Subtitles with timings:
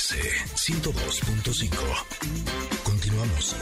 [0.00, 0.16] MBS
[0.54, 1.76] 102.5.
[2.82, 3.54] Continuamos.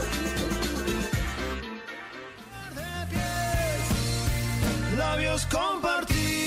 [4.97, 6.38] Labios compartidos,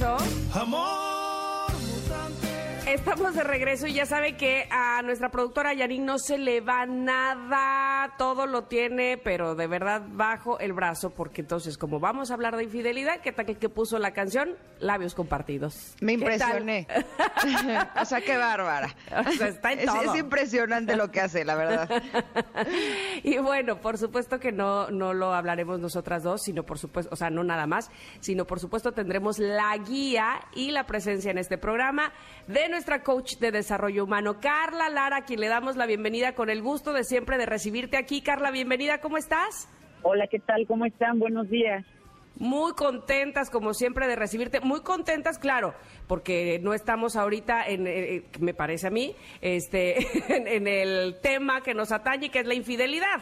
[0.00, 0.16] regreso.
[0.54, 0.99] Amor mutante.
[2.90, 6.86] Estamos de regreso y ya sabe que a nuestra productora Yarin no se le va
[6.86, 12.34] nada, todo lo tiene, pero de verdad bajo el brazo, porque entonces como vamos a
[12.34, 14.56] hablar de infidelidad, ¿qué tal que puso la canción?
[14.80, 15.94] Labios compartidos.
[16.00, 16.88] Me impresioné.
[18.00, 18.92] o sea, qué bárbara.
[19.24, 20.12] O sea, está en es, todo.
[20.12, 22.02] es impresionante lo que hace, la verdad.
[23.22, 27.16] y bueno, por supuesto que no, no lo hablaremos nosotras dos, sino por supuesto, o
[27.16, 31.56] sea, no nada más, sino por supuesto tendremos la guía y la presencia en este
[31.56, 32.12] programa
[32.48, 36.50] de nuestra coach de desarrollo humano, Carla Lara, a quien le damos la bienvenida con
[36.50, 38.22] el gusto de siempre de recibirte aquí.
[38.22, 39.68] Carla, bienvenida, ¿cómo estás?
[40.02, 40.66] Hola, ¿qué tal?
[40.66, 41.18] ¿Cómo están?
[41.18, 41.84] Buenos días.
[42.36, 44.60] Muy contentas, como siempre, de recibirte.
[44.60, 45.74] Muy contentas, claro,
[46.06, 49.98] porque no estamos ahorita en, eh, me parece a mí, este,
[50.34, 53.20] en, en el tema que nos atañe, que es la infidelidad.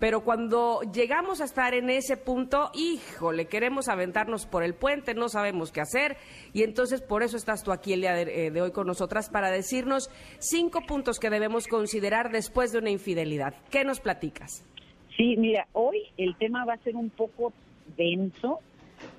[0.00, 5.28] Pero cuando llegamos a estar en ese punto, híjole, queremos aventarnos por el puente, no
[5.28, 6.16] sabemos qué hacer.
[6.54, 9.28] Y entonces por eso estás tú aquí el día de, eh, de hoy con nosotras
[9.28, 13.54] para decirnos cinco puntos que debemos considerar después de una infidelidad.
[13.70, 14.66] ¿Qué nos platicas?
[15.16, 17.52] Sí, mira, hoy el tema va a ser un poco
[17.98, 18.60] denso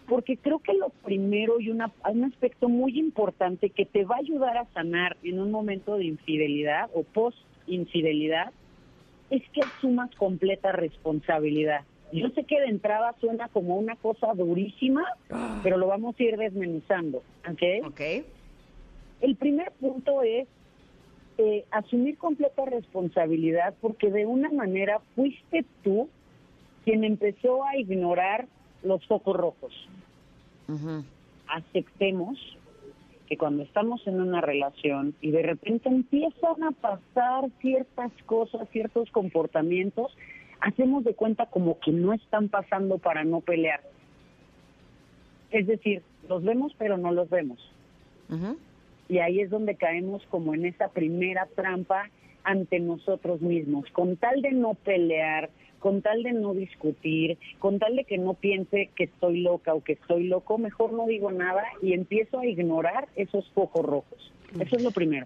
[0.08, 4.20] porque creo que lo primero y una, un aspecto muy importante que te va a
[4.20, 8.52] ayudar a sanar en un momento de infidelidad o post-infidelidad
[9.32, 11.82] es que asumas completa responsabilidad.
[12.12, 15.06] Yo sé que de entrada suena como una cosa durísima,
[15.64, 17.88] pero lo vamos a ir desmenuzando, ¿ok?
[17.88, 18.02] Ok.
[19.22, 20.48] El primer punto es
[21.38, 26.10] eh, asumir completa responsabilidad porque de una manera fuiste tú
[26.84, 28.48] quien empezó a ignorar
[28.84, 29.74] los focos rojos.
[31.48, 32.38] Aceptemos
[33.32, 39.10] que cuando estamos en una relación y de repente empiezan a pasar ciertas cosas, ciertos
[39.10, 40.12] comportamientos,
[40.60, 43.80] hacemos de cuenta como que no están pasando para no pelear.
[45.50, 47.58] Es decir, los vemos pero no los vemos.
[49.08, 52.10] Y ahí es donde caemos como en esa primera trampa
[52.44, 53.90] ante nosotros mismos.
[53.92, 55.50] Con tal de no pelear,
[55.82, 59.84] con tal de no discutir, con tal de que no piense que estoy loca o
[59.84, 64.32] que estoy loco, mejor no digo nada y empiezo a ignorar esos focos rojos.
[64.60, 65.26] Eso es lo primero.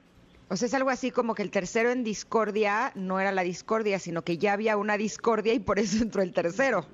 [0.50, 4.00] O sea, es algo así como que el tercero en discordia no era la discordia,
[4.00, 6.86] sino que ya había una discordia y por eso entró el tercero.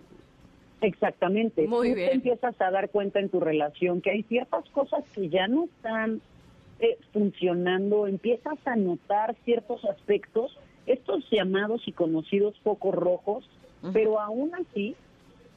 [0.82, 1.68] Exactamente.
[1.68, 2.10] Muy Tú bien.
[2.10, 5.66] te empiezas a dar cuenta en tu relación que hay ciertas cosas que ya no
[5.66, 6.22] están
[6.80, 13.50] eh, funcionando, empiezas a notar ciertos aspectos, estos llamados y conocidos focos rojos,
[13.94, 14.96] pero aún así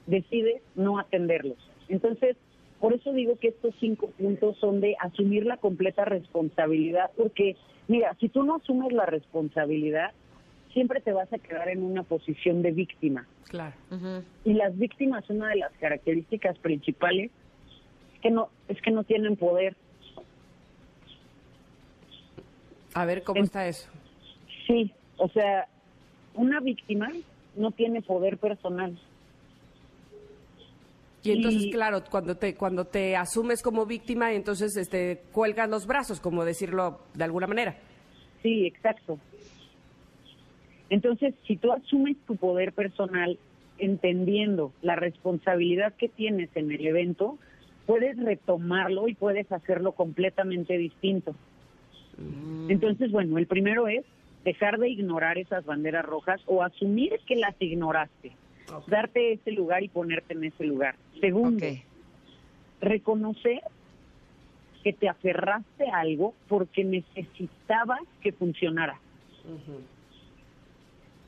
[0.06, 1.58] decides no atenderlos.
[1.88, 2.36] Entonces,
[2.80, 7.56] por eso digo que estos cinco puntos son de asumir la completa responsabilidad, porque
[7.88, 10.12] mira, si tú no asumes la responsabilidad,
[10.72, 13.26] siempre te vas a quedar en una posición de víctima.
[13.48, 13.74] Claro.
[14.44, 17.30] Y las víctimas, una de las características principales
[18.14, 19.76] es que no, es que no tienen poder.
[22.94, 23.88] A ver cómo En- está eso.
[24.66, 25.66] Sí, o sea,
[26.34, 27.10] una víctima
[27.56, 28.98] no tiene poder personal.
[31.22, 35.86] Y entonces, Y- claro, cuando te cuando te asumes como víctima, entonces este cuelgas los
[35.86, 37.76] brazos, como decirlo de alguna manera.
[38.42, 39.18] Sí, exacto.
[40.90, 43.38] Entonces, si tú asumes tu poder personal
[43.78, 47.38] entendiendo la responsabilidad que tienes en el evento,
[47.86, 51.34] puedes retomarlo y puedes hacerlo completamente distinto.
[52.68, 54.04] Entonces, bueno, el primero es
[54.44, 58.32] dejar de ignorar esas banderas rojas o asumir que las ignoraste.
[58.86, 60.96] Darte ese lugar y ponerte en ese lugar.
[61.20, 61.80] Segundo, Ok.
[62.80, 63.62] reconocer
[64.82, 68.98] que te aferraste a algo porque necesitabas que funcionara.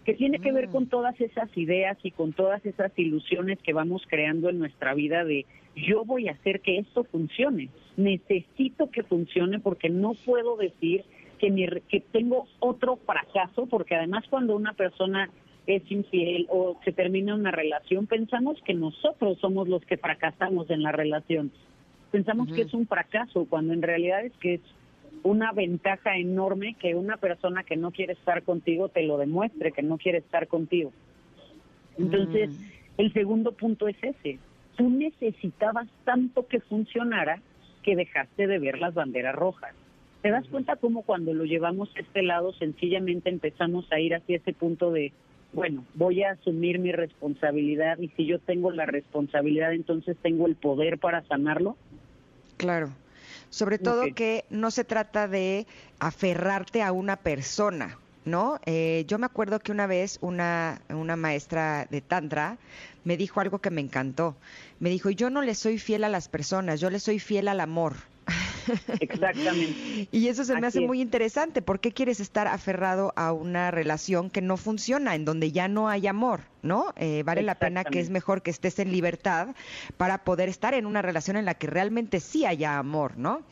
[0.04, 4.04] Que tiene que ver con todas esas ideas y con todas esas ilusiones que vamos
[4.06, 7.68] creando en nuestra vida de yo voy a hacer que esto funcione.
[7.96, 11.04] Necesito que funcione porque no puedo decir
[11.38, 15.30] que, mi que tengo otro fracaso, porque además cuando una persona
[15.66, 20.82] es infiel o se termina una relación, pensamos que nosotros somos los que fracasamos en
[20.82, 21.50] la relación.
[22.12, 24.60] Pensamos que es un fracaso, cuando en realidad es que es
[25.22, 29.82] una ventaja enorme que una persona que no quiere estar contigo te lo demuestre, que
[29.82, 30.92] no quiere estar contigo.
[31.98, 32.50] Entonces,
[32.96, 34.38] el segundo punto es ese.
[34.76, 37.40] Tú necesitabas tanto que funcionara
[37.82, 39.74] que dejaste de ver las banderas rojas.
[40.26, 44.38] ¿Te das cuenta cómo cuando lo llevamos a este lado sencillamente empezamos a ir hacia
[44.38, 45.12] ese punto de,
[45.52, 50.56] bueno, voy a asumir mi responsabilidad y si yo tengo la responsabilidad entonces tengo el
[50.56, 51.76] poder para sanarlo?
[52.56, 52.90] Claro.
[53.50, 55.68] Sobre todo que no se trata de
[56.00, 58.58] aferrarte a una persona, ¿no?
[58.66, 62.58] Eh, yo me acuerdo que una vez una, una maestra de Tantra
[63.04, 64.34] me dijo algo que me encantó.
[64.80, 67.60] Me dijo, yo no le soy fiel a las personas, yo le soy fiel al
[67.60, 67.94] amor.
[69.00, 70.08] Exactamente.
[70.10, 70.86] Y eso se me Así hace es.
[70.86, 71.62] muy interesante.
[71.62, 75.88] ¿Por qué quieres estar aferrado a una relación que no funciona, en donde ya no
[75.88, 76.40] hay amor?
[76.62, 76.92] ¿No?
[76.96, 79.54] Eh, vale la pena que es mejor que estés en libertad
[79.96, 83.42] para poder estar en una relación en la que realmente sí haya amor, ¿no?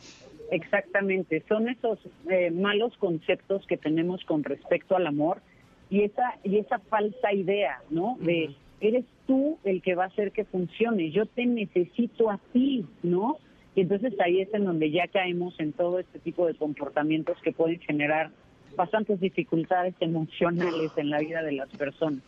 [0.51, 1.97] Exactamente, son esos
[2.29, 5.41] eh, malos conceptos que tenemos con respecto al amor
[5.89, 8.17] y esa y esa falsa idea, ¿no?
[8.19, 12.85] De eres tú el que va a hacer que funcione, yo te necesito a ti,
[13.01, 13.37] ¿no?
[13.75, 17.51] Y entonces ahí es en donde ya caemos en todo este tipo de comportamientos que
[17.51, 18.31] pueden generar
[18.75, 22.21] bastantes dificultades emocionales en la vida de las personas.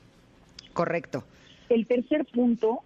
[0.74, 1.24] Correcto.
[1.70, 2.82] El tercer punto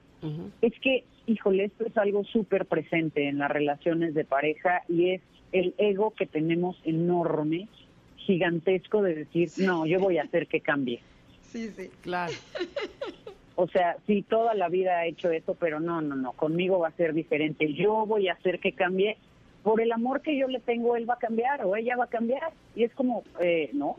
[0.62, 5.22] es que, híjole, esto es algo súper presente en las relaciones de pareja y es
[5.52, 7.68] el ego que tenemos enorme,
[8.18, 11.02] gigantesco de decir, no, yo voy a hacer que cambie.
[11.42, 11.90] Sí, sí.
[12.02, 12.34] Claro.
[13.56, 16.90] O sea, sí, toda la vida ha hecho eso, pero no, no, no, conmigo va
[16.90, 17.74] a ser diferente.
[17.74, 19.18] Yo voy a hacer que cambie.
[19.64, 22.10] Por el amor que yo le tengo, él va a cambiar o ella va a
[22.10, 22.52] cambiar.
[22.76, 23.96] Y es como, eh, no,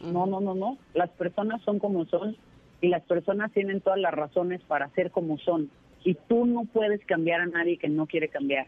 [0.00, 0.78] no, no, no, no.
[0.94, 2.36] Las personas son como son
[2.80, 5.70] y las personas tienen todas las razones para ser como son.
[6.04, 8.66] Y tú no puedes cambiar a nadie que no quiere cambiar.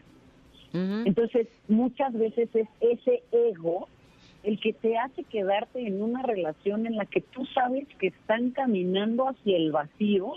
[0.71, 3.87] Entonces, muchas veces es ese ego
[4.43, 8.51] el que te hace quedarte en una relación en la que tú sabes que están
[8.51, 10.33] caminando hacia el vacío,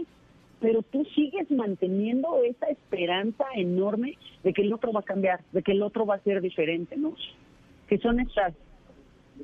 [0.60, 5.62] pero tú sigues manteniendo esa esperanza enorme de que el otro va a cambiar, de
[5.62, 7.14] que el otro va a ser diferente, ¿no?
[7.88, 8.54] Que son estas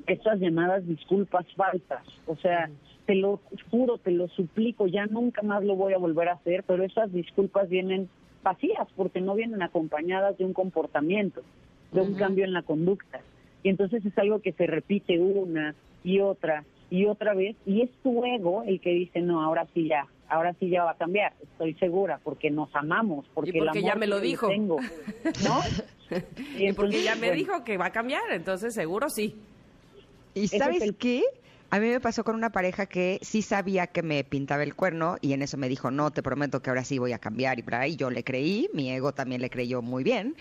[0.06, 2.04] estas llamadas disculpas falsas.
[2.26, 2.70] O sea,
[3.06, 3.40] te lo
[3.70, 7.12] juro, te lo suplico, ya nunca más lo voy a volver a hacer, pero esas
[7.12, 8.08] disculpas vienen
[8.42, 11.42] vacías porque no vienen acompañadas de un comportamiento,
[11.92, 13.20] de un cambio en la conducta.
[13.62, 15.74] Y entonces es algo que se repite una
[16.04, 19.86] y otra y otra vez y es tu ego el que dice, no, ahora sí
[19.88, 23.80] ya, ahora sí ya va a cambiar, estoy segura, porque nos amamos, porque, Y porque
[23.80, 24.48] el ya me lo dijo.
[24.48, 24.78] tengo,
[25.46, 25.60] ¿no?
[26.58, 29.34] Y porque ya me bueno, dijo que va a cambiar, entonces seguro sí.
[30.34, 31.22] ¿Y Ese sabes el- qué?
[31.70, 35.18] A mí me pasó con una pareja que sí sabía que me pintaba el cuerno
[35.20, 37.62] y en eso me dijo, no, te prometo que ahora sí voy a cambiar y
[37.62, 40.34] por ahí yo le creí, mi ego también le creyó muy bien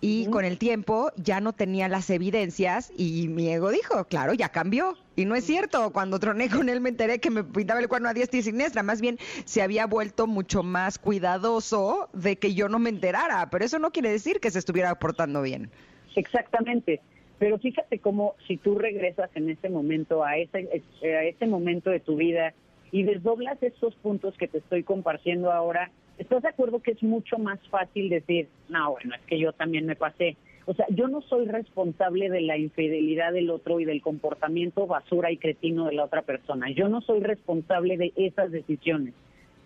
[0.00, 4.48] y con el tiempo ya no tenía las evidencias y mi ego dijo, claro, ya
[4.48, 4.96] cambió.
[5.14, 8.08] Y no es cierto, cuando troné con él me enteré que me pintaba el cuerno
[8.08, 12.68] a diestra y siniestra, más bien se había vuelto mucho más cuidadoso de que yo
[12.68, 15.70] no me enterara, pero eso no quiere decir que se estuviera portando bien.
[16.16, 17.00] Exactamente.
[17.42, 20.68] Pero fíjate cómo si tú regresas en ese momento a ese,
[21.02, 22.54] eh, a ese momento de tu vida
[22.92, 27.38] y desdoblas estos puntos que te estoy compartiendo ahora, ¿estás de acuerdo que es mucho
[27.38, 30.36] más fácil decir, no, bueno, es que yo también me pasé?
[30.66, 35.32] O sea, yo no soy responsable de la infidelidad del otro y del comportamiento basura
[35.32, 36.70] y cretino de la otra persona.
[36.70, 39.14] Yo no soy responsable de esas decisiones,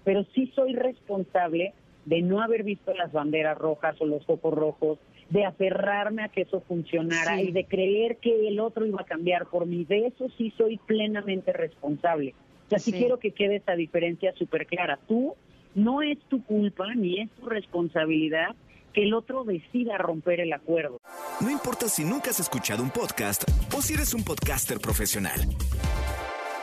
[0.03, 1.75] pero sí soy responsable
[2.07, 4.99] de no haber visto las banderas rojas o los focos rojos,
[5.31, 7.49] de aferrarme a que eso funcionara Sí.
[7.49, 9.85] y de creer que el otro iba a cambiar por mí.
[9.85, 12.35] De eso sí soy plenamente responsable.
[12.67, 12.99] O sea, sí, Sí.
[12.99, 14.99] quiero que quede esa diferencia súper clara.
[15.09, 15.35] Tú
[15.75, 18.55] no es tu culpa ni es tu responsabilidad
[18.93, 21.01] que el otro decida romper el acuerdo.
[21.41, 23.45] No importa si nunca has escuchado un podcast
[23.77, 25.39] o si eres un podcaster profesional.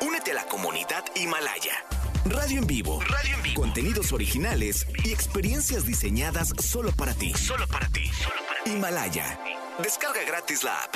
[0.05, 1.73] Únete a la comunidad Himalaya.
[2.25, 3.01] Radio en vivo.
[3.01, 3.61] Radio en vivo.
[3.61, 7.33] Contenidos originales y experiencias diseñadas solo para ti.
[7.33, 8.03] Solo para ti.
[8.65, 9.37] Himalaya.
[9.83, 10.95] Descarga gratis la app.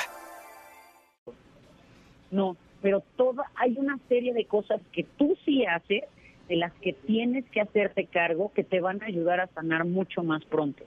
[2.32, 6.04] No, pero toda hay una serie de cosas que tú sí haces,
[6.48, 10.24] de las que tienes que hacerte cargo, que te van a ayudar a sanar mucho
[10.24, 10.86] más pronto.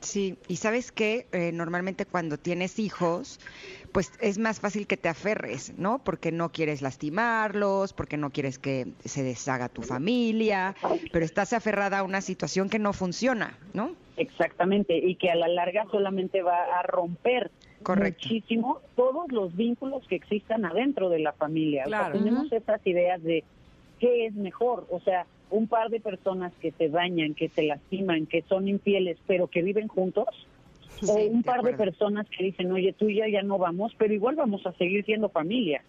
[0.00, 3.38] Sí, y sabes que normalmente cuando tienes hijos,
[3.92, 6.02] pues es más fácil que te aferres, ¿no?
[6.02, 10.74] Porque no quieres lastimarlos, porque no quieres que se deshaga tu familia,
[11.12, 13.94] pero estás aferrada a una situación que no funciona, ¿no?
[14.16, 17.50] Exactamente, y que a la larga solamente va a romper
[17.82, 18.28] Correcto.
[18.28, 21.84] muchísimo todos los vínculos que existan adentro de la familia.
[21.86, 22.18] O sea, Claro.
[22.18, 23.44] tenemos esas ideas de
[23.98, 28.26] qué es mejor, o sea, un par de personas que se dañan, que se lastiman,
[28.26, 30.26] que son infieles, pero que viven juntos,
[31.06, 33.94] o un de par de personas que dicen, oye, tú y yo ya no vamos,
[33.98, 35.82] pero igual vamos a seguir siendo familia.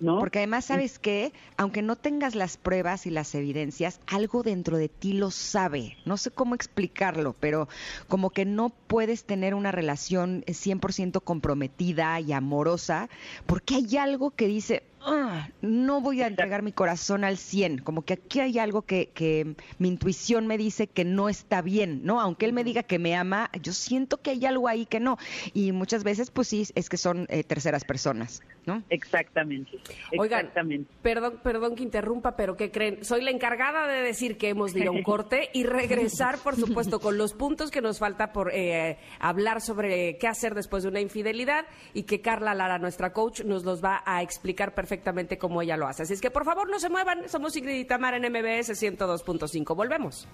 [0.00, 0.18] ¿no?
[0.18, 1.32] Porque además, ¿sabes qué?
[1.56, 5.96] Aunque no tengas las pruebas y las evidencias, algo dentro de ti lo sabe.
[6.04, 7.68] No sé cómo explicarlo, pero
[8.08, 13.08] como que no puedes tener una relación 100% comprometida y amorosa,
[13.46, 17.78] porque hay algo que dice, "Ah, no voy a entregar mi corazón al 100.
[17.78, 22.00] Como que aquí hay algo que, que mi intuición me dice que no está bien,
[22.04, 22.20] ¿no?
[22.20, 25.16] Aunque él me diga que me ama, yo siento que hay algo ahí que no.
[25.54, 28.82] Y muchas veces, pues sí, es que son eh, terceras personas, ¿no?
[28.90, 29.78] Exactamente,
[30.18, 30.90] Oigan, exactamente.
[31.02, 33.04] perdón, perdón que interrumpa, pero ¿qué creen?
[33.04, 36.56] Soy la encargada de decir que hemos de ir a un corte y regresar, por
[36.56, 40.88] supuesto, con los puntos que nos falta por eh, hablar sobre qué hacer después de
[40.88, 44.95] una infidelidad y que Carla Lara, nuestra coach, nos los va a explicar perfectamente
[45.38, 46.02] cómo ella lo hace.
[46.02, 47.28] Así es que, por favor, no se muevan.
[47.28, 49.74] Somos Ingrid y Tamar en MBS 102.5.
[49.74, 50.28] Volvemos.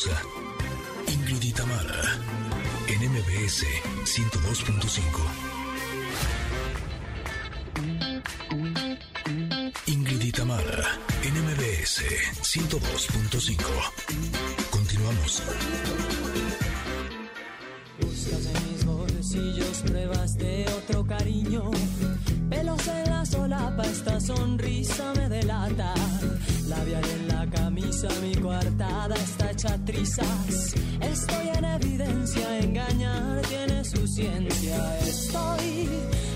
[0.00, 0.22] Pausa.
[1.06, 1.42] Ingrid
[2.88, 3.66] en MBS
[4.04, 5.00] 102.5.
[9.86, 12.04] Ingrid y Tamara, en MBS
[12.42, 13.56] 102.5.
[14.70, 15.42] Continuamos.
[28.00, 29.78] Camisa, mi coartada está hecha.
[31.00, 34.98] Estoy en evidencia, engañar tiene su ciencia.
[35.00, 35.88] Estoy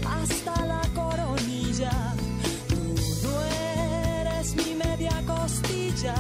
[0.07, 1.91] hasta la coronilla.
[2.69, 2.77] Tú
[3.23, 3.41] no
[4.21, 6.15] eres mi media costilla,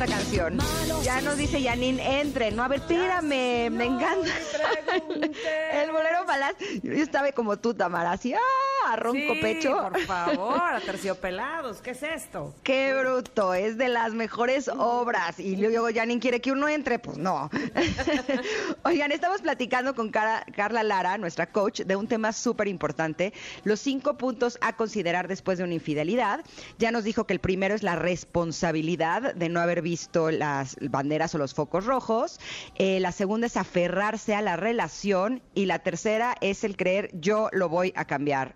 [0.00, 0.58] Esta canción.
[1.02, 2.62] Ya nos dice Janine, entre, ¿no?
[2.62, 4.30] A ver, espérame, me encanta.
[5.74, 6.54] El bolero balas.
[6.82, 8.69] Yo estaba como tú, Tamara, así, ¡ah!
[8.96, 9.76] Ronco Sí, pecho.
[9.90, 11.80] Por favor, aterciopelados.
[11.80, 12.54] ¿Qué es esto?
[12.62, 15.38] Qué bruto, es de las mejores obras.
[15.40, 17.50] Y luego Janine quiere que uno entre, pues no.
[18.84, 23.32] Oigan, estamos platicando con Cara- Carla Lara, nuestra coach, de un tema súper importante,
[23.64, 26.44] los cinco puntos a considerar después de una infidelidad.
[26.78, 31.34] Ya nos dijo que el primero es la responsabilidad de no haber visto las banderas
[31.34, 32.40] o los focos rojos.
[32.76, 35.42] Eh, la segunda es aferrarse a la relación.
[35.54, 38.54] Y la tercera es el creer yo lo voy a cambiar.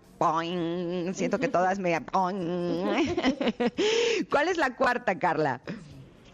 [1.13, 1.97] Siento que todas me...
[4.29, 5.61] ¿Cuál es la cuarta, Carla?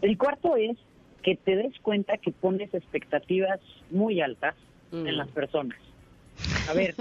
[0.00, 0.76] El cuarto es
[1.22, 4.54] que te des cuenta que pones expectativas muy altas
[4.92, 5.06] Mm.
[5.06, 5.78] en las personas.
[6.68, 6.94] A ver,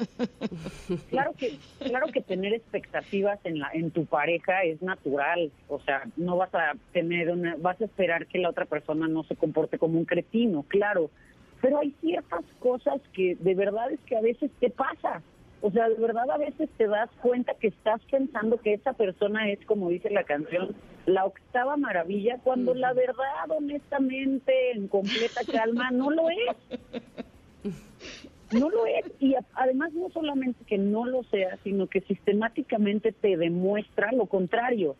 [1.09, 6.03] claro que claro que tener expectativas en la en tu pareja es natural, o sea,
[6.15, 9.77] no vas a tener una vas a esperar que la otra persona no se comporte
[9.77, 11.09] como un cretino, claro,
[11.61, 15.21] pero hay ciertas cosas que de verdad es que a veces te pasa.
[15.61, 19.49] O sea, de verdad a veces te das cuenta que estás pensando que esa persona
[19.49, 20.75] es, como dice la canción,
[21.05, 27.73] la octava maravilla, cuando la verdad, honestamente, en completa calma, no lo es.
[28.51, 29.05] No lo es.
[29.19, 34.95] Y además no solamente que no lo sea, sino que sistemáticamente te demuestra lo contrario.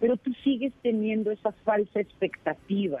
[0.00, 3.00] Pero tú sigues teniendo esa falsa expectativa.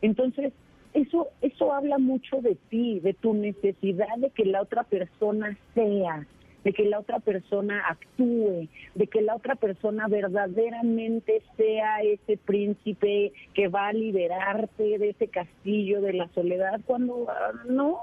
[0.00, 0.52] Entonces,
[0.94, 6.26] eso, eso habla mucho de ti, de tu necesidad de que la otra persona sea,
[6.64, 13.32] de que la otra persona actúe, de que la otra persona verdaderamente sea ese príncipe
[13.54, 18.00] que va a liberarte de ese castillo de la soledad, cuando ah, no,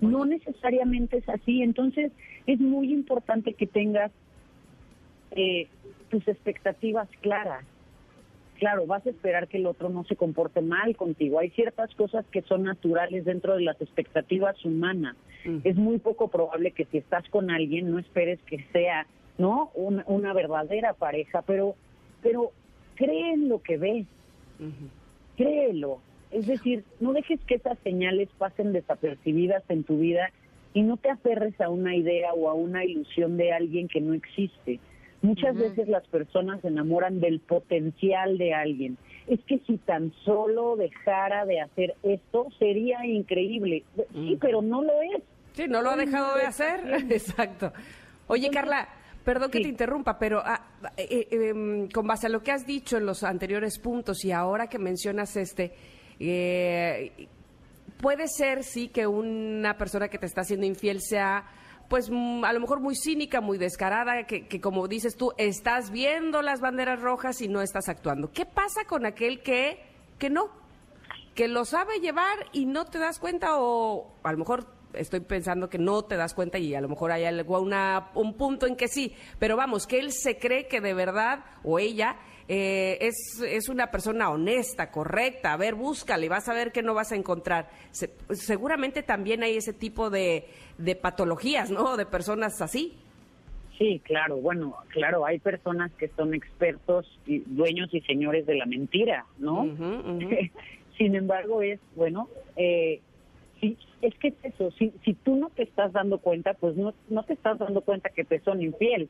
[0.00, 1.62] no necesariamente es así.
[1.62, 2.12] Entonces,
[2.46, 4.12] es muy importante que tengas
[5.32, 5.66] eh,
[6.10, 7.64] tus expectativas claras.
[8.58, 11.38] Claro, vas a esperar que el otro no se comporte mal contigo.
[11.38, 15.16] Hay ciertas cosas que son naturales dentro de las expectativas humanas.
[15.62, 19.06] Es muy poco probable que si estás con alguien no esperes que sea
[19.38, 19.70] ¿no?
[19.74, 21.74] Una, una verdadera pareja, pero,
[22.22, 22.52] pero
[22.94, 24.06] cree en lo que ves,
[25.36, 26.00] créelo.
[26.30, 30.30] Es decir, no dejes que esas señales pasen desapercibidas en tu vida
[30.72, 34.14] y no te aferres a una idea o a una ilusión de alguien que no
[34.14, 34.80] existe.
[35.24, 38.98] Muchas veces las personas se enamoran del potencial de alguien.
[39.26, 43.84] Es que si tan solo dejara de hacer esto, sería increíble.
[44.12, 45.22] Sí, pero no lo es.
[45.54, 46.80] Sí, no lo ha dejado de hacer.
[47.10, 47.72] Exacto.
[48.26, 48.86] Oye, Carla,
[49.24, 49.64] perdón que Sí.
[49.64, 50.60] te interrumpa, pero ah,
[50.98, 54.30] eh, eh, em, con base a lo que has dicho en los anteriores puntos y
[54.32, 55.72] ahora que mencionas este,
[56.20, 57.12] eh,
[58.00, 61.44] puede ser, sí, que una persona que te está haciendo infiel sea,
[61.88, 65.90] pues mm, a lo mejor muy cínica, muy descarada, que, que como dices tú, estás
[65.90, 68.30] viendo las banderas rojas y no estás actuando.
[68.32, 69.84] ¿Qué pasa con aquel que,
[70.18, 70.64] que no?
[71.34, 75.68] que lo sabe llevar y no te das cuenta o a lo mejor estoy pensando
[75.68, 78.76] que no te das cuenta y a lo mejor hay algo, una, un punto en
[78.76, 82.16] que sí, pero vamos, que él se cree que de verdad o ella
[82.48, 86.92] eh, es, es una persona honesta, correcta, a ver, búscale, vas a ver que no
[86.94, 87.68] vas a encontrar.
[87.90, 90.46] Se- seguramente también hay ese tipo de,
[90.78, 91.96] de patologías, ¿no?
[91.96, 92.94] De personas así.
[93.78, 98.66] Sí, claro, bueno, claro, hay personas que son expertos y dueños y señores de la
[98.66, 99.64] mentira, ¿no?
[100.96, 103.00] Sin embargo, es, bueno, eh,
[103.60, 106.94] sí, es que es eso, si, si tú no te estás dando cuenta, pues no,
[107.08, 109.08] no te estás dando cuenta que te son infiel,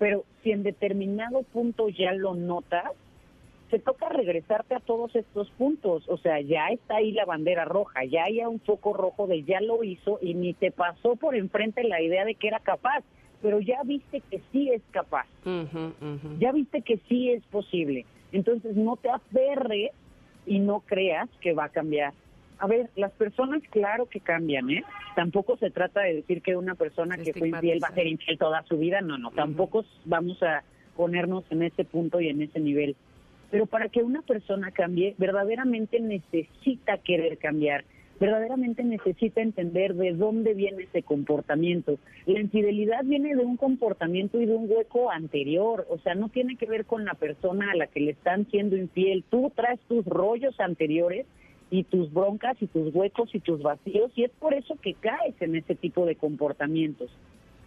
[0.00, 2.90] pero si en determinado punto ya lo notas,
[3.70, 8.04] te toca regresarte a todos estos puntos, o sea, ya está ahí la bandera roja,
[8.04, 11.84] ya hay un foco rojo de ya lo hizo y ni te pasó por enfrente
[11.84, 13.04] la idea de que era capaz,
[13.42, 15.26] pero ya viste que sí es capaz
[16.38, 18.06] ya viste que sí es posible.
[18.32, 19.90] Entonces no te aferres
[20.46, 22.14] y no creas que va a cambiar.
[22.60, 24.84] A ver, las personas claro que cambian, ¿eh?
[25.16, 28.36] Tampoco se trata de decir que una persona que fue infiel va a ser infiel
[28.36, 30.62] toda su vida, no, no, tampoco vamos a
[30.94, 32.96] ponernos en ese punto y en ese nivel.
[33.50, 37.84] Pero para que una persona cambie, verdaderamente necesita querer cambiar,
[38.20, 41.98] verdaderamente necesita entender de dónde viene ese comportamiento.
[42.26, 46.56] La infidelidad viene de un comportamiento y de un hueco anterior, o sea, no tiene
[46.56, 49.24] que ver con la persona a la que le están siendo infiel.
[49.30, 51.24] Tú traes tus rollos anteriores
[51.70, 55.34] y tus broncas y tus huecos y tus vacíos y es por eso que caes
[55.40, 57.10] en ese tipo de comportamientos.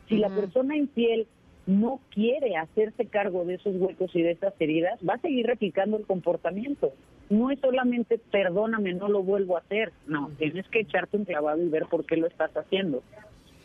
[0.10, 1.28] Si la persona infiel
[1.66, 5.98] no quiere hacerse cargo de esos huecos y de esas heridas, va a seguir replicando
[5.98, 6.92] el comportamiento.
[7.30, 9.94] No es solamente perdóname, no lo vuelvo a hacer.
[10.06, 13.02] No, tienes que echarte un clavado y ver por qué lo estás haciendo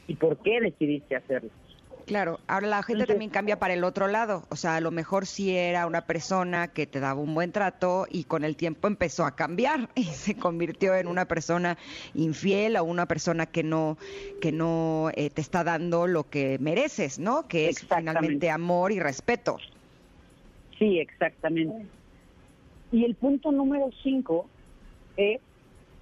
[0.06, 1.50] y por qué decidiste hacerlo.
[2.08, 4.44] Claro, ahora la gente Entonces- también cambia para el otro lado.
[4.48, 8.06] O sea, a lo mejor sí era una persona que te daba un buen trato
[8.10, 11.76] y con el tiempo empezó a cambiar y se convirtió en una persona
[12.14, 13.98] infiel o una persona que no
[14.40, 17.46] que no eh, te está dando lo que mereces, ¿no?
[17.46, 19.58] Que es finalmente amor y respeto.
[20.78, 21.86] Sí, exactamente.
[22.90, 24.48] Y el punto número cinco
[25.18, 25.40] es,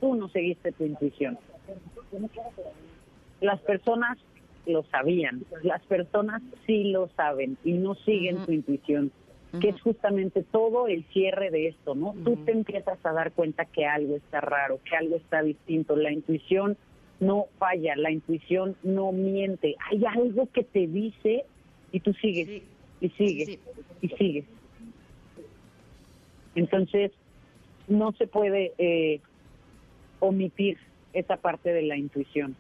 [0.00, 1.36] tú no seguiste tu intuición.
[3.40, 4.18] Las personas
[4.66, 9.12] lo sabían, las personas sí lo saben y no siguen su intuición,
[9.60, 12.14] que es justamente todo el cierre de esto, ¿no?
[12.24, 16.12] Tú te empiezas a dar cuenta que algo está raro, que algo está distinto, la
[16.12, 16.76] intuición
[17.20, 21.44] no falla, la intuición no miente, hay algo que te dice
[21.92, 22.62] y tú sigues
[23.00, 23.60] y sigues Sí.
[24.02, 24.44] y sigues.
[26.54, 27.12] Entonces,
[27.88, 29.20] no se puede eh,
[30.20, 30.78] omitir
[31.12, 32.56] esa parte de la intuición.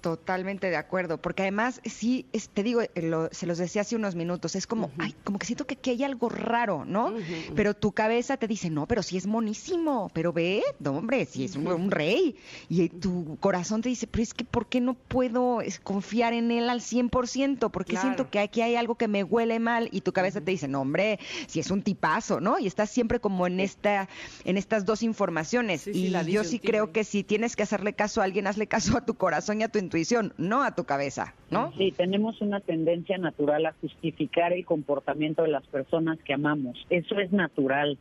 [0.00, 3.96] Totalmente de acuerdo, porque además sí, es- te digo, eh, lo- se los decía hace
[3.96, 7.12] unos minutos, es como, ay, como que siento que aquí hay algo raro, ¿no?
[7.54, 11.44] Pero tu cabeza te dice, no, pero sí es monísimo, pero ve, no, hombre, sí
[11.44, 12.36] es un, un rey.
[12.68, 16.70] Y tu corazón te dice, pero es que ¿por qué no puedo confiar en él
[16.70, 17.70] al 100%?
[17.70, 18.06] Porque Claro.
[18.08, 20.80] siento que aquí hay algo que me huele mal y tu cabeza te dice, no,
[20.80, 22.58] hombre, si es un tipazo, ¿no?
[22.58, 24.08] Y estás siempre como en esta,
[24.44, 25.82] en estas dos informaciones.
[25.82, 28.46] Sí, sí, y la yo sí creo que si tienes que hacerle caso a alguien,
[28.46, 31.72] hazle caso a tu corazón y a tu intuición, no a tu cabeza, ¿no?
[31.76, 36.86] Sí, tenemos una tendencia natural a justificar el comportamiento de las personas que amamos.
[36.90, 37.98] Eso es natural.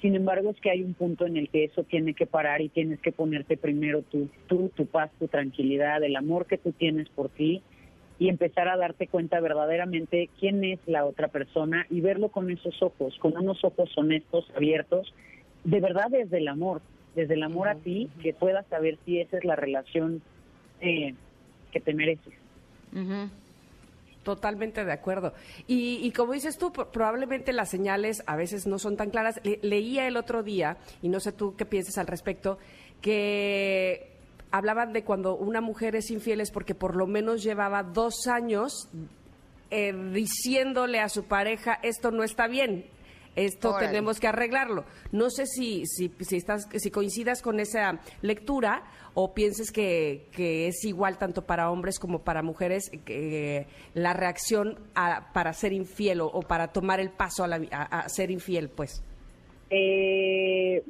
[0.00, 2.70] Sin embargo, es que hay un punto en el que eso tiene que parar y
[2.70, 7.10] tienes que ponerte primero tú, tú, tu paz, tu tranquilidad, el amor que tú tienes
[7.10, 7.62] por ti
[8.18, 12.82] y empezar a darte cuenta verdaderamente quién es la otra persona y verlo con esos
[12.82, 15.12] ojos, con unos ojos honestos, abiertos,
[15.64, 16.80] de verdad desde el amor,
[17.14, 20.22] desde el amor a ti, que puedas saber si esa es la relación
[20.80, 21.14] eh,
[21.72, 22.32] que te mereces.
[22.92, 23.28] Ujú.
[24.22, 25.32] Totalmente de acuerdo.
[25.66, 29.40] Y, como dices tú, pro- probablemente las señales a veces no son tan claras.
[29.44, 32.58] Le- leía el otro día, y no sé tú qué piensas al respecto,
[33.00, 34.10] que
[34.50, 38.88] hablaban de cuando una mujer es infiel es porque por lo menos llevaba dos años
[39.70, 42.84] eh, diciéndole a su pareja, esto no está bien,
[43.36, 43.86] esto Órale.
[43.88, 44.84] tenemos que arreglarlo.
[45.12, 48.82] No sé si, si, si, estás, si coincidas con esa lectura
[49.14, 54.78] o pienses que, que es igual tanto para hombres como para mujeres que la reacción
[54.94, 58.30] a- para ser infiel o, o para tomar el paso a, la- a- a ser
[58.30, 59.02] infiel, pues.
[59.70, 60.82] Eh,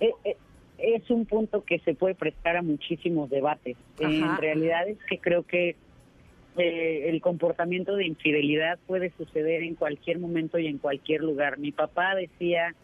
[0.00, 0.36] eh, eh,
[0.78, 3.76] es un punto que se puede prestar a muchísimos debates.
[3.98, 4.14] Eh, Ajá.
[4.14, 5.76] en realidad es que creo que
[6.58, 11.58] eh, el comportamiento de infidelidad puede suceder en cualquier momento y en cualquier lugar.
[11.58, 12.74] Mi papá decía,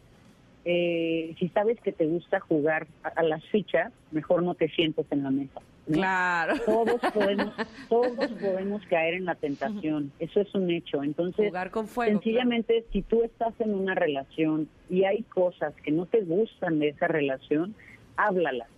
[0.65, 5.07] eh, si sabes que te gusta jugar a, a las fichas, mejor no te sientes
[5.11, 5.61] en la mesa.
[5.87, 5.95] ¿no?
[5.95, 6.55] Claro.
[6.65, 7.53] Todos podemos,
[7.89, 11.03] todos podemos caer en la tentación, eso es un hecho.
[11.03, 15.91] Entonces, Jugar con fuego, sencillamente, si tú estás en una relación y hay cosas que
[15.91, 17.75] no te gustan de esa relación,
[18.17, 18.69] háblalas.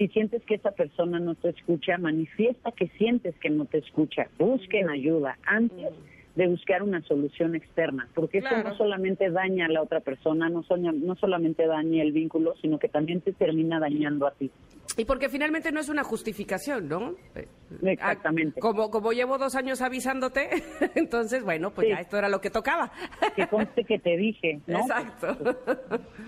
[0.00, 4.28] Si sientes que esa persona no te escucha, manifiesta que sientes que no te escucha.
[4.38, 5.90] Busquen ayuda antes
[6.36, 8.70] de buscar una solución externa, porque eso Claro.
[8.70, 12.78] no solamente daña a la otra persona, no, soña- no solamente daña el vínculo, sino
[12.78, 14.50] que también te termina dañando a ti.
[14.96, 17.14] Y porque finalmente no es una justificación, ¿no?
[17.34, 17.46] Eh,
[17.82, 18.54] Exactamente.
[18.58, 20.48] ah, Como, como llevo dos años avisándote,
[20.94, 21.92] entonces, bueno, pues Sí.
[21.92, 22.90] ya esto era lo que tocaba.
[23.36, 24.78] que conste que te dije, ¿no?
[24.80, 25.36] Exacto.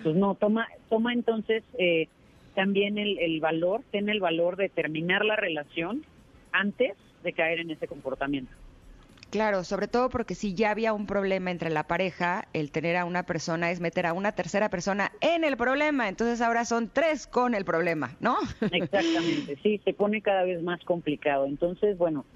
[0.03, 2.07] Pues no, toma, toma entonces eh,
[2.55, 6.03] también el, el valor, ten el valor de terminar la relación
[6.53, 8.53] antes de caer en ese comportamiento.
[9.33, 13.07] Claro, sobre todo porque si ya había un problema entre la pareja, el tener a
[13.07, 16.11] una persona es meter a una tercera persona en el problema.
[16.11, 18.37] Entonces ahora son tres con el problema, ¿no?
[18.71, 21.47] Exactamente, sí, se pone cada vez más complicado.
[21.47, 22.27] Entonces, bueno,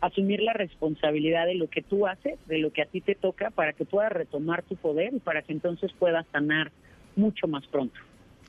[0.00, 3.50] asumir la responsabilidad de lo que tú haces, de lo que a ti te toca,
[3.50, 6.70] para que puedas retomar tu poder y para que entonces puedas sanar
[7.16, 7.98] mucho más pronto.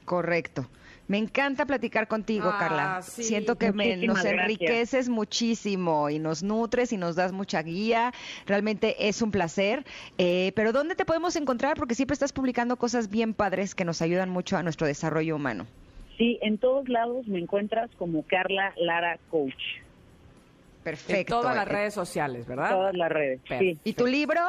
[0.06, 0.70] Correcto.
[1.08, 3.02] Me encanta platicar contigo, Ah, Carla.
[3.04, 3.24] sí.
[3.24, 4.34] Siento que me, nos gracias.
[4.42, 8.12] enriqueces muchísimo y nos nutres y nos das mucha guía.
[8.48, 9.86] Realmente es un placer.
[10.18, 11.78] Eh, pero ¿dónde te podemos encontrar?
[11.78, 15.68] Porque siempre estás publicando cosas bien padres que nos ayudan mucho a nuestro desarrollo humano.
[16.18, 19.54] Sí, en todos lados me encuentras como Carla Lara Coach,
[20.84, 21.36] Perfecto.
[21.36, 22.70] En todas las Eh, redes sociales, ¿verdad?
[22.72, 23.42] todas las redes.
[23.60, 23.78] Sí.
[23.84, 24.40] ¿Y tu libro?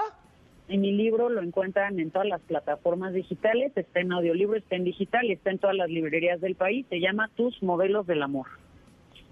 [0.69, 4.85] Y mi libro lo encuentran en todas las plataformas digitales, está en audiolibro, está en
[4.85, 6.85] digital y está en todas las librerías del país.
[6.89, 8.47] Se llama Tus Modelos del Amor.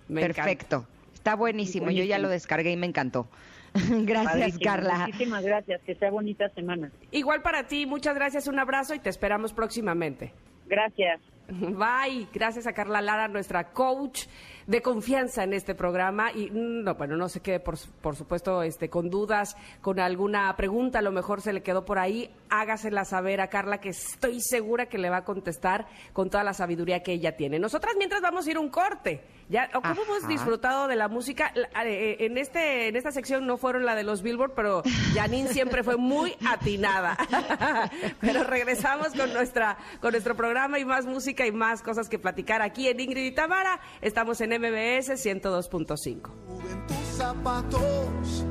[0.08, 0.44] Me encanta.
[0.44, 0.86] Perfecto.
[1.12, 1.90] Está buenísimo.
[1.90, 3.28] Yo ya lo descargué y me encantó.
[3.74, 4.60] Gracias, Padrísimo.
[4.62, 4.98] Carla.
[5.06, 5.82] Muchísimas gracias.
[5.82, 6.92] Que sea bonita semana.
[7.10, 10.32] Igual para ti, muchas gracias, un abrazo y te esperamos próximamente.
[10.66, 11.20] Gracias.
[11.48, 12.28] Bye.
[12.32, 14.26] Gracias a Carla Lara, nuestra coach
[14.66, 16.33] de confianza en este programa.
[16.33, 20.55] Y mm, no, bueno, no se quede, por, por supuesto, este, con dudas, con alguna
[20.57, 22.31] pregunta, a lo mejor se le quedó por ahí.
[22.50, 26.55] Hágasela saber a Carla, que estoy segura que le va a contestar con toda la
[26.55, 27.59] sabiduría que ella tiene.
[27.59, 29.22] Nosotras, mientras vamos a ir un corte.
[29.50, 31.53] Ya, ¿cómo hemos disfrutado de la música?
[31.55, 34.83] La- eh, En, este, en esta sección no fueron la de los Billboard, pero
[35.14, 37.14] Janine siempre fue muy atinada.
[38.20, 42.62] pero regresamos con, nuestra, con nuestro programa y más música y más cosas que platicar
[42.62, 43.81] aquí en Ingrid y Tamara.
[44.00, 46.30] Estamos en MBS 102.5.
[46.70, 48.44] en tus zapatos.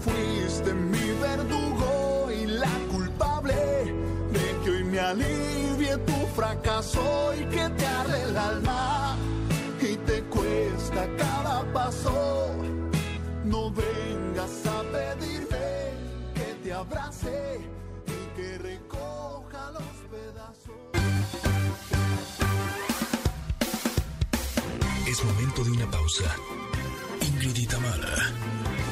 [0.00, 7.68] Fuiste mi verdugo y la culpable de que hoy me alivie tu fracaso y que
[7.68, 9.16] te arde el alma
[9.80, 12.48] y te cuesta cada paso.
[13.44, 15.92] No vengas a pedirme
[16.34, 17.73] que te abrace
[25.14, 26.24] Es momento de una pausa.
[27.20, 28.32] Ingrid y Tamara,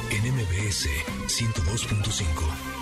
[0.09, 0.87] en MBS
[1.27, 2.72] 102.5.